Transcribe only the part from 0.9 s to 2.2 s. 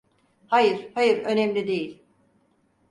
hayır, önemli değil.